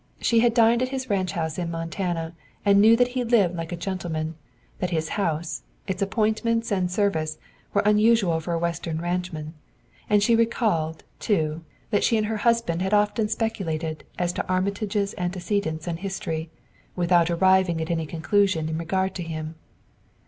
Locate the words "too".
11.19-11.63